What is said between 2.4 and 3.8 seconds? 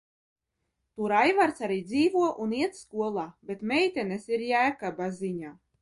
un iet skolā, bet